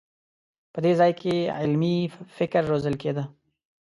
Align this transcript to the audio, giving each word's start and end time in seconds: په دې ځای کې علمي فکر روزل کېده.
په 0.73 0.79
دې 0.85 0.93
ځای 0.99 1.11
کې 1.21 1.35
علمي 1.59 1.95
فکر 2.37 2.61
روزل 2.71 2.95
کېده. 3.01 3.23